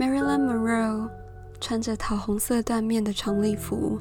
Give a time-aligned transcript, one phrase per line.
[0.00, 1.10] Marilyn Monroe
[1.60, 4.00] 穿着桃红色缎面的长礼服，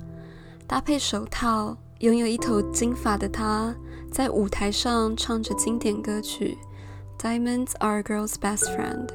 [0.65, 3.75] 搭配手套，拥有一头金发的她，
[4.09, 6.57] 在舞台上唱着经典歌曲
[7.21, 9.07] 《Diamonds Are a Girl's Best Friend》。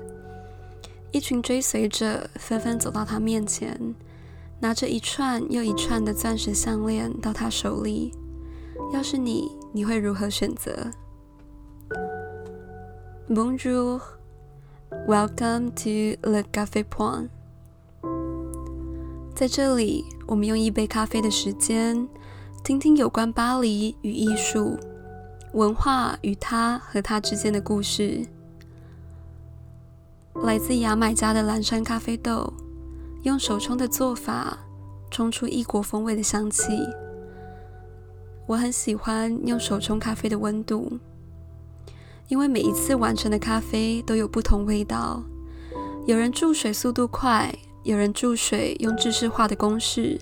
[1.10, 3.94] 一群追随者纷纷走到她面前，
[4.60, 8.12] 拿着一串又一串的钻石项链到她手里。
[8.92, 10.90] 要是你，你会如何选择
[13.30, 14.02] ？Bonjour。
[15.06, 17.28] Welcome to Le Café Point。
[19.34, 22.08] 在这里，我们用一杯咖啡的时间，
[22.62, 24.78] 听听有关巴黎与艺术、
[25.52, 28.26] 文化与它和它之间的故事。
[30.42, 32.54] 来自牙买加的蓝山咖啡豆，
[33.24, 34.58] 用手冲的做法
[35.10, 36.78] 冲出异国风味的香气。
[38.46, 40.98] 我很喜欢用手冲咖啡的温度。
[42.28, 45.22] 因为每一次完成的咖啡都有不同味道，
[46.06, 50.18] 有人注水速度快，有人注水用制式化的公式，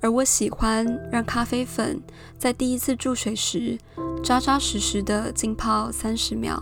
[0.00, 2.02] 而我喜欢让咖啡粉
[2.36, 3.78] 在第一次注水时
[4.22, 6.60] 扎扎实实的浸泡三十秒，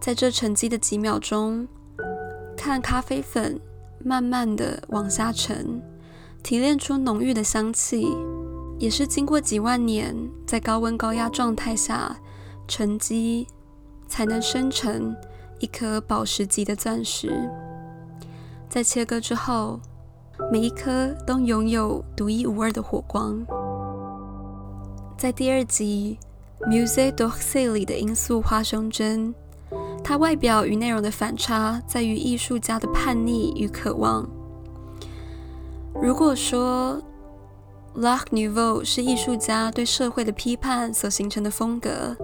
[0.00, 1.66] 在这沉积的几秒钟，
[2.54, 3.58] 看咖啡粉
[3.98, 5.82] 慢慢的往下沉，
[6.42, 8.14] 提炼出浓郁的香气，
[8.78, 10.14] 也是经过几万年
[10.46, 12.14] 在高温高压状态下。
[12.66, 13.46] 沉积
[14.06, 15.14] 才能生成
[15.60, 17.50] 一颗宝石级的钻石。
[18.68, 19.78] 在切割之后，
[20.50, 23.44] 每一颗都拥有独一无二的火光。
[25.16, 26.18] 在第二集
[26.68, 29.34] 《Musée d'Orsay》里的罂粟花胸针，
[30.02, 34.28] 它外表与内容的反差在于艺术家的叛逆与渴望。
[36.02, 37.00] 如果说
[37.94, 42.16] L'Art Nouveau 是艺术家对社会的批判所形成的风格，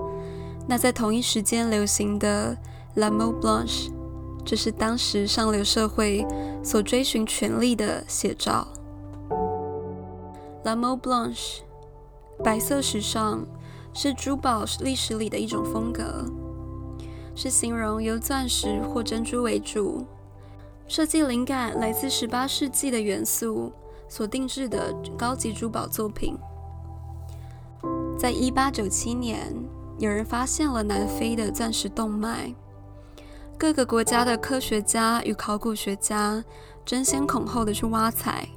[0.71, 2.57] 那在同一时间流行的
[2.95, 3.91] La m o d Blanche，
[4.45, 6.25] 这是当时上流社会
[6.63, 8.69] 所追寻权力的写照。
[10.63, 11.63] La m o d Blanche，
[12.45, 13.41] 白色时尚，
[13.93, 16.25] 是珠宝历史里的一种风格，
[17.35, 20.07] 是形容由钻石或珍珠为主，
[20.87, 23.73] 设计灵感来自18世纪的元素
[24.09, 26.39] 所定制的高级珠宝作品。
[28.17, 29.60] 在1897年。
[30.01, 32.55] 有人发现了南非的钻石动脉，
[33.59, 36.43] 各个国家的科学家与考古学家
[36.87, 38.49] 争先恐后的去挖采，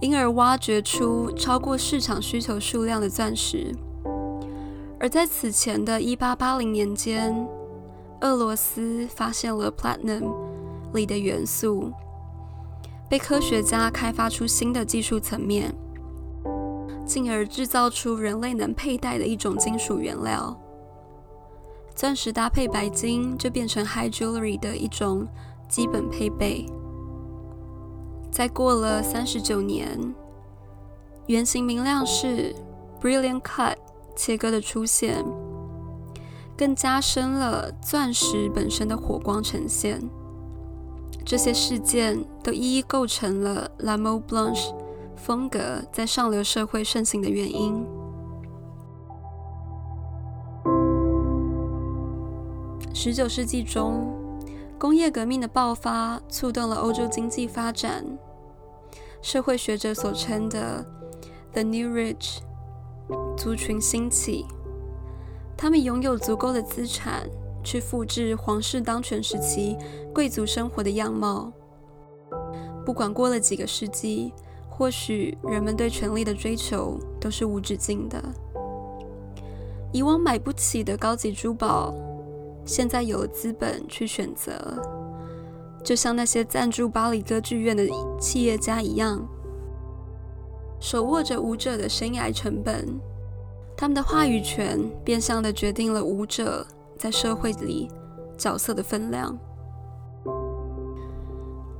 [0.00, 3.72] 因而挖掘出超过市场需求数量的钻石。
[4.98, 7.46] 而在此前的一八八零年间，
[8.22, 10.34] 俄罗斯发现了 platinum
[10.92, 11.92] 里的元素，
[13.08, 15.72] 被科学家开发出新的技术层面，
[17.06, 20.60] 进而制造出人类能佩戴的一种金属原料。
[21.94, 25.26] 钻石搭配白金就变成 high jewelry 的一种
[25.68, 26.66] 基本配备。
[28.30, 30.14] 再过了三十九年，
[31.26, 32.54] 圆形明亮式
[33.00, 33.76] brilliant cut
[34.16, 35.24] 切割的出现，
[36.56, 40.02] 更加深了钻石本身的火光呈现。
[41.24, 44.74] 这些事件都一一构成了 La m o Blanche
[45.16, 47.86] 风格在上流社会盛行的原因。
[52.96, 54.14] 十九世纪中，
[54.78, 58.04] 工业革命的爆发促动了欧洲经济发展。
[59.20, 60.86] 社会学者所称的
[61.52, 62.38] “the new rich”
[63.36, 64.46] 族群兴起，
[65.56, 67.28] 他们拥有足够的资产
[67.64, 69.76] 去复制皇室当权时期
[70.14, 71.52] 贵族生活的样貌。
[72.86, 74.32] 不管过了几个世纪，
[74.70, 78.22] 或许人们对权力的追求都是无止境的。
[79.92, 81.92] 以往买不起的高级珠宝。
[82.64, 84.82] 现在有了资本去选择，
[85.82, 87.86] 就像那些赞助巴黎歌剧院的
[88.18, 89.26] 企业家一样，
[90.80, 92.98] 手握着舞者的生涯成本，
[93.76, 96.66] 他们的话语权变相的决定了舞者
[96.98, 97.90] 在社会里
[98.38, 99.38] 角色的分量。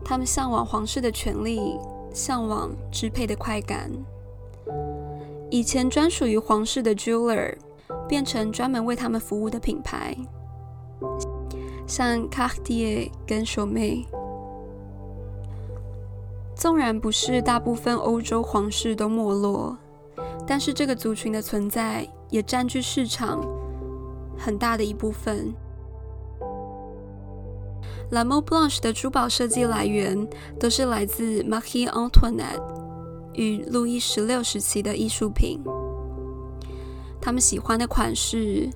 [0.05, 1.79] 他们向往皇室的权利，
[2.12, 3.91] 向往支配的快感。
[5.50, 7.56] 以前专属于皇室的 jeweler
[8.06, 10.14] 变成专门为他们服务的品牌。
[11.87, 14.07] 像卡地亚跟索妹，
[16.57, 19.77] 纵然不是大部分欧洲皇室都没落，
[20.47, 23.47] 但是这个族群的存在也占据市场
[24.39, 25.55] 很大的一部分。
[28.11, 30.27] Lamo Blanche 的珠宝设计来源
[30.59, 32.63] 都是来自 Marie Antoinette
[33.35, 35.61] 与路易十六时期的艺术品，
[37.21, 38.71] 他们喜欢的款式。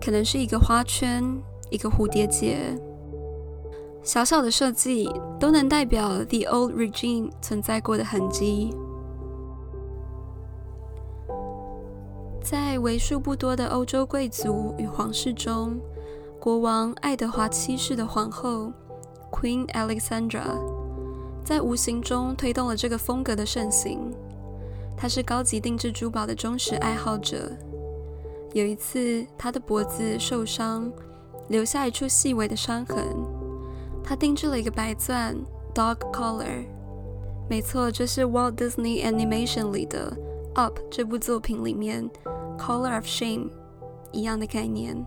[0.00, 1.24] 可能是一个花圈，
[1.70, 2.58] 一个蝴蝶结，
[4.02, 8.74] 小小的设计都能代表 the old regime 存在过的痕迹。
[12.42, 15.80] 在为数不多的欧洲贵族与皇室中，
[16.38, 18.70] 国王爱德华七世的皇后
[19.32, 20.42] Queen Alexandra
[21.42, 24.12] 在无形中推动了这个风格的盛行。
[24.96, 27.50] 她是高级定制珠宝的忠实爱好者。
[28.52, 30.92] 有一次，她的脖子受伤，
[31.48, 32.96] 留下一处细微的伤痕。
[34.02, 35.36] 她定制了一个白钻
[35.74, 36.64] dog collar。
[37.48, 40.16] 没错，这是 Walt Disney Animation 里的
[40.54, 42.08] 《Up》这部作品里面。
[42.56, 43.50] Color of shame，
[44.12, 45.04] 一样的概念，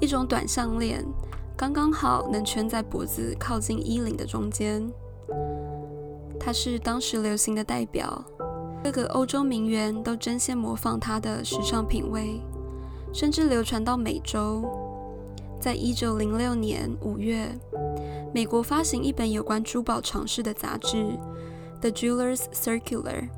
[0.00, 1.04] 一种短项链，
[1.54, 4.90] 刚刚好能圈在脖子靠近衣领的中间。
[6.40, 8.24] 它是当时流行的代表，
[8.82, 12.40] 各个欧洲名媛都争先模仿它的时尚品味，
[13.12, 14.64] 甚至流传到美洲。
[15.64, 17.48] 在一九零六年五月，
[18.34, 20.96] 美国发行一本有关珠宝尝试的杂志
[21.80, 23.30] 《The Jewelers Circular》。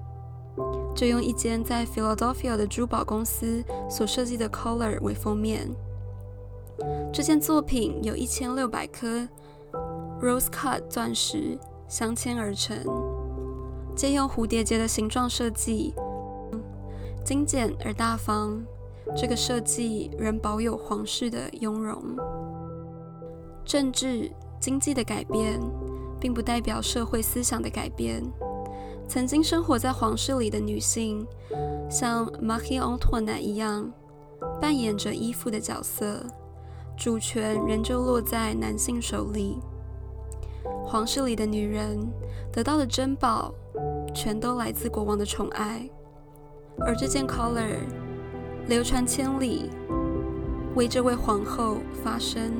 [0.92, 5.68] 就用一间在 Philadelphia 的珠宝公司所设计的 collar 为封面。
[7.12, 9.28] 这件作品有一千六百颗
[10.20, 11.56] rose cut 钻石
[11.86, 12.76] 镶嵌而成，
[13.94, 15.94] 借用蝴蝶结的形状设计，
[17.24, 18.60] 精简而大方。
[19.14, 22.02] 这个设计仍保有皇室的雍容。
[23.64, 25.60] 政治经济的改变，
[26.18, 28.22] 并不代表社会思想的改变。
[29.08, 31.26] 曾经生活在皇室里的女性，
[31.88, 33.92] 像 Marie Antoinette 一样，
[34.60, 36.24] 扮演着依附的角色，
[36.96, 39.58] 主权仍旧落在男性手里。
[40.84, 41.98] 皇室里的女人
[42.52, 43.52] 得到的珍宝，
[44.14, 45.88] 全都来自国王的宠爱。
[46.80, 47.76] 而这件 collar
[48.68, 49.70] 流传千里，
[50.74, 52.50] 为这位皇后发声，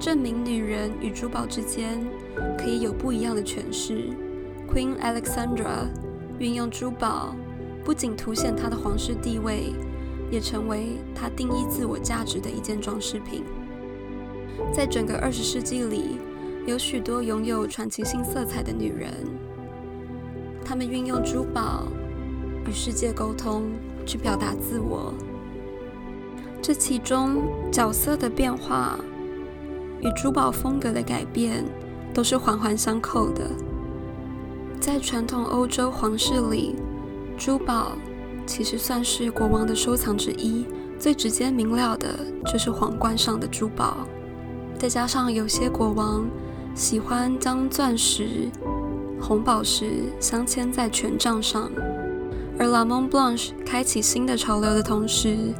[0.00, 2.04] 证明女人与珠宝之间
[2.58, 4.10] 可以有不一样的诠释。
[4.68, 5.86] Queen Alexandra
[6.40, 7.36] 运用珠宝，
[7.84, 9.72] 不仅凸显她的皇室地位，
[10.28, 13.44] 也成为她定义自我价值的一件装饰品。
[14.72, 16.18] 在整个二十世纪里，
[16.66, 19.12] 有许多拥有传奇性色彩的女人，
[20.64, 21.86] 她们运用珠宝
[22.66, 23.70] 与世界沟通，
[24.06, 25.12] 去表达自我。
[26.62, 27.42] 这其中
[27.72, 28.98] 角色的变化
[30.00, 31.64] 与珠宝风格的改变，
[32.12, 33.50] 都是环环相扣的。
[34.78, 36.76] 在传统欧洲皇室里，
[37.36, 37.92] 珠宝
[38.46, 40.66] 其实算是国王的收藏之一。
[40.98, 42.14] 最直接明了的
[42.44, 44.06] 就是皇冠上的珠宝，
[44.78, 46.26] 再加上有些国王
[46.74, 48.50] 喜欢将钻石、
[49.18, 51.70] 红宝石镶嵌在权杖上。
[52.60, 55.54] 而 La m o n Blanche 开启新的潮流的同时，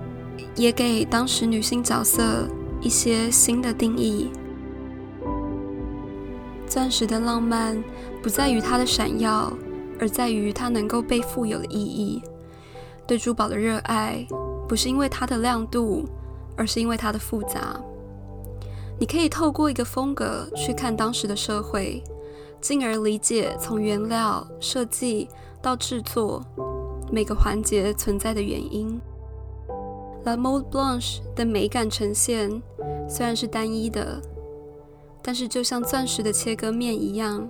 [0.55, 2.47] 也给当时女性角色
[2.83, 4.31] 一些新的定义。
[6.67, 7.83] 钻石的浪漫
[8.23, 9.51] 不在于它的闪耀，
[9.99, 12.23] 而在于它能够被富有的意义。
[13.07, 14.27] 对珠宝的热爱
[14.69, 16.05] 不是因为它的亮度，
[16.55, 17.81] 而是因为它的复杂。
[18.99, 22.05] 你可以透过一个风格去看当时的社会，
[22.61, 25.31] 进而理解从原料设计
[25.63, 26.45] 到制作
[27.11, 29.01] 每个环节存在的原因。
[30.25, 32.63] La Mode Blanche 的美感呈现
[33.09, 34.21] 虽然是单一的。
[35.23, 37.47] 但是，就像钻石的切割面一样，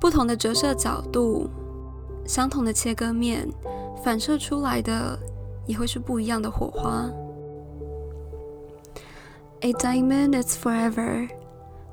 [0.00, 1.46] 不同的折射角度，
[2.24, 3.46] 相同的切割面，
[4.02, 5.18] 反射出来的
[5.66, 7.10] 也会是不一样的火花。
[9.60, 11.28] A diamond is forever，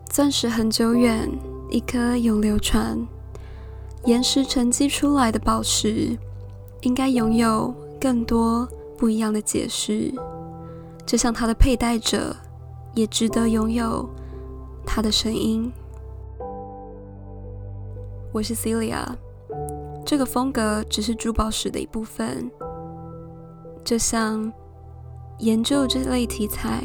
[0.09, 1.29] 钻石很久远，
[1.69, 3.05] 一颗永流传。
[4.05, 6.17] 岩石沉积出来的宝石，
[6.81, 8.67] 应该拥有更多
[8.97, 10.13] 不一样的解释。
[11.05, 12.35] 就像它的佩戴者，
[12.93, 14.07] 也值得拥有。
[14.89, 15.69] 他的声音，
[18.31, 19.05] 我是 Celia。
[20.05, 22.49] 这个风格只是珠宝史的一部分，
[23.83, 24.51] 就像
[25.39, 26.83] 研究这类题材，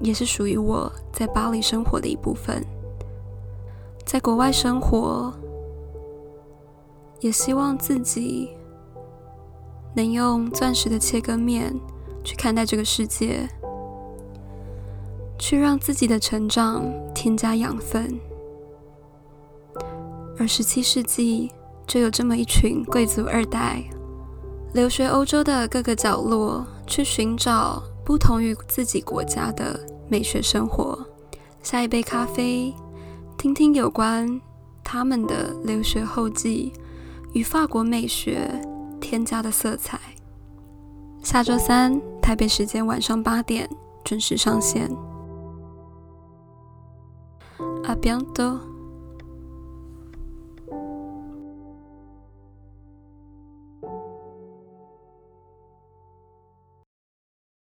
[0.00, 2.60] 也是属于我在巴黎生活的一部分。
[4.04, 5.32] 在国外生活，
[7.20, 8.50] 也希望自己
[9.94, 11.74] 能用钻石的切割面
[12.24, 13.48] 去看待这个世界。
[15.42, 18.20] 去让自己的成长添加养分。
[20.38, 21.50] 而十七世纪
[21.86, 23.82] 就有这么一群贵族二代，
[24.74, 29.80] 留学欧洲的各个角落，去寻找不同于自己国家的
[30.10, 30.98] 美学生活。
[31.62, 32.74] 下一杯咖啡，
[33.38, 34.40] 听听有关
[34.84, 36.70] 他们的留学后记
[37.32, 38.50] 与法国美学
[39.00, 39.98] 添加的色彩。
[41.22, 43.68] 下周三台北时间晚上八点
[44.04, 44.90] 准时上线。
[47.84, 48.69] A bientôt.